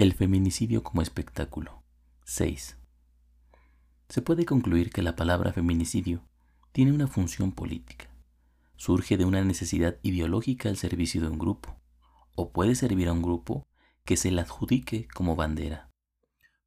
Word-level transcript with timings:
El 0.00 0.14
feminicidio 0.14 0.82
como 0.82 1.02
espectáculo. 1.02 1.82
6. 2.24 2.78
Se 4.08 4.22
puede 4.22 4.46
concluir 4.46 4.88
que 4.88 5.02
la 5.02 5.14
palabra 5.14 5.52
feminicidio 5.52 6.26
tiene 6.72 6.92
una 6.92 7.06
función 7.06 7.52
política. 7.52 8.08
Surge 8.76 9.18
de 9.18 9.26
una 9.26 9.44
necesidad 9.44 9.98
ideológica 10.00 10.70
al 10.70 10.78
servicio 10.78 11.20
de 11.20 11.28
un 11.28 11.38
grupo, 11.38 11.76
o 12.34 12.50
puede 12.50 12.76
servir 12.76 13.08
a 13.08 13.12
un 13.12 13.20
grupo 13.20 13.66
que 14.06 14.16
se 14.16 14.30
la 14.30 14.40
adjudique 14.40 15.06
como 15.08 15.36
bandera. 15.36 15.90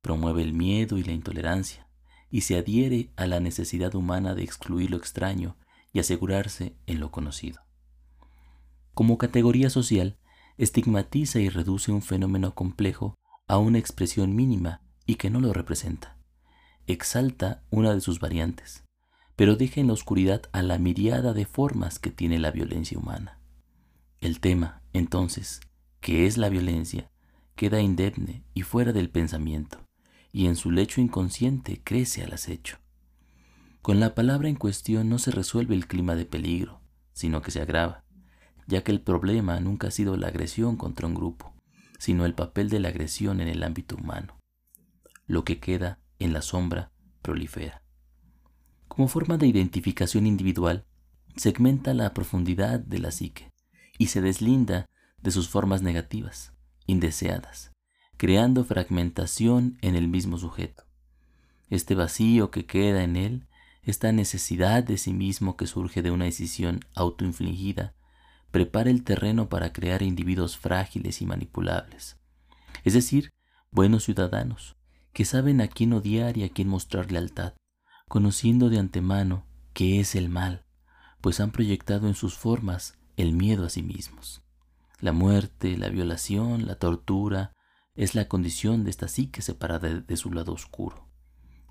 Promueve 0.03 0.43
el 0.43 0.53
miedo 0.53 0.99
y 0.99 1.03
la 1.03 1.13
intolerancia, 1.13 1.87
y 2.29 2.41
se 2.41 2.55
adhiere 2.55 3.13
a 3.15 3.25
la 3.25 3.39
necesidad 3.39 3.95
humana 3.95 4.35
de 4.35 4.43
excluir 4.43 4.91
lo 4.91 4.97
extraño 4.97 5.57
y 5.91 5.97
asegurarse 5.97 6.77
en 6.85 6.99
lo 6.99 7.09
conocido. 7.09 7.63
Como 8.93 9.17
categoría 9.17 9.71
social, 9.71 10.19
estigmatiza 10.59 11.39
y 11.39 11.49
reduce 11.49 11.91
un 11.91 12.03
fenómeno 12.03 12.53
complejo 12.53 13.15
a 13.53 13.59
una 13.59 13.77
expresión 13.77 14.35
mínima 14.35 14.81
y 15.05 15.13
que 15.15 15.29
no 15.29 15.39
lo 15.39 15.53
representa. 15.53 16.17
Exalta 16.87 17.61
una 17.69 17.93
de 17.93 18.01
sus 18.01 18.19
variantes, 18.19 18.83
pero 19.35 19.55
deja 19.55 19.79
en 19.79 19.85
la 19.85 19.93
oscuridad 19.93 20.41
a 20.53 20.63
la 20.63 20.79
miriada 20.79 21.33
de 21.33 21.45
formas 21.45 21.99
que 21.99 22.09
tiene 22.09 22.39
la 22.39 22.49
violencia 22.49 22.97
humana. 22.97 23.39
El 24.21 24.39
tema, 24.39 24.81
entonces, 24.91 25.61
que 25.99 26.25
es 26.25 26.39
la 26.39 26.49
violencia, 26.49 27.11
queda 27.55 27.79
indemne 27.79 28.43
y 28.55 28.63
fuera 28.63 28.91
del 28.91 29.11
pensamiento, 29.11 29.85
y 30.31 30.47
en 30.47 30.55
su 30.55 30.71
lecho 30.71 30.99
inconsciente 30.99 31.79
crece 31.83 32.23
al 32.23 32.33
acecho. 32.33 32.79
Con 33.83 33.99
la 33.99 34.15
palabra 34.15 34.49
en 34.49 34.55
cuestión 34.55 35.09
no 35.09 35.19
se 35.19 35.29
resuelve 35.29 35.75
el 35.75 35.85
clima 35.85 36.15
de 36.15 36.25
peligro, 36.25 36.81
sino 37.11 37.43
que 37.43 37.51
se 37.51 37.61
agrava, 37.61 38.03
ya 38.65 38.83
que 38.83 38.91
el 38.91 39.01
problema 39.01 39.59
nunca 39.59 39.89
ha 39.89 39.91
sido 39.91 40.17
la 40.17 40.29
agresión 40.29 40.75
contra 40.75 41.05
un 41.05 41.13
grupo, 41.13 41.53
sino 42.03 42.25
el 42.25 42.33
papel 42.33 42.67
de 42.67 42.81
la 42.81 42.89
agresión 42.89 43.39
en 43.39 43.47
el 43.47 43.63
ámbito 43.63 43.95
humano. 43.95 44.37
Lo 45.25 45.45
que 45.45 45.61
queda 45.61 45.99
en 46.19 46.33
la 46.33 46.41
sombra 46.41 46.91
prolifera. 47.21 47.81
Como 48.89 49.07
forma 49.07 49.37
de 49.37 49.47
identificación 49.47 50.27
individual, 50.27 50.85
segmenta 51.37 51.93
la 51.93 52.13
profundidad 52.13 52.81
de 52.81 52.99
la 52.99 53.11
psique 53.11 53.53
y 53.97 54.07
se 54.07 54.19
deslinda 54.19 54.85
de 55.21 55.31
sus 55.31 55.47
formas 55.47 55.81
negativas, 55.81 56.51
indeseadas, 56.87 57.71
creando 58.17 58.65
fragmentación 58.65 59.77
en 59.81 59.95
el 59.95 60.09
mismo 60.09 60.37
sujeto. 60.37 60.83
Este 61.69 61.95
vacío 61.95 62.51
que 62.51 62.65
queda 62.65 63.05
en 63.05 63.15
él, 63.15 63.47
esta 63.81 64.11
necesidad 64.11 64.83
de 64.83 64.97
sí 64.97 65.13
mismo 65.13 65.55
que 65.55 65.67
surge 65.67 66.01
de 66.01 66.11
una 66.11 66.25
decisión 66.25 66.81
autoinfligida, 66.95 67.95
prepara 68.53 68.91
el 68.91 69.03
terreno 69.03 69.49
para 69.49 69.73
crear 69.73 70.03
individuos 70.03 70.59
frágiles 70.59 71.23
y 71.23 71.25
manipulables, 71.25 72.17
es 72.83 72.93
decir, 72.93 73.31
buenos 73.71 74.03
ciudadanos, 74.03 74.75
que 75.11 75.25
saben 75.25 75.59
a 75.59 75.67
quién 75.67 75.91
odiar 75.91 76.37
y 76.37 76.43
a 76.43 76.49
quién 76.49 76.67
mostrar 76.67 77.11
lealtad, 77.11 77.53
conociendo 78.07 78.69
de 78.69 78.77
antemano 78.77 79.47
qué 79.73 79.99
es 79.99 80.13
el 80.13 80.29
mal, 80.29 80.67
pues 81.19 81.39
han 81.39 81.49
proyectado 81.49 82.07
en 82.07 82.13
sus 82.13 82.35
formas 82.35 82.95
el 83.17 83.33
miedo 83.33 83.65
a 83.65 83.69
sí 83.71 83.81
mismos. 83.81 84.43
La 84.99 85.13
muerte, 85.13 85.75
la 85.75 85.89
violación, 85.89 86.67
la 86.67 86.75
tortura, 86.75 87.53
es 87.95 88.13
la 88.13 88.27
condición 88.27 88.83
de 88.83 88.91
esta 88.91 89.07
psique 89.07 89.41
separada 89.41 89.89
de 89.89 90.15
su 90.15 90.31
lado 90.31 90.53
oscuro, 90.53 91.07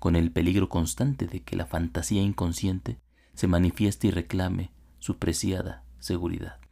con 0.01 0.17
el 0.17 0.33
peligro 0.33 0.67
constante 0.67 1.27
de 1.27 1.43
que 1.43 1.55
la 1.55 1.65
fantasía 1.65 2.21
inconsciente 2.21 2.99
se 3.35 3.47
manifieste 3.47 4.07
y 4.07 4.11
reclame 4.11 4.73
su 4.99 5.17
preciada 5.17 5.85
seguridad. 5.99 6.62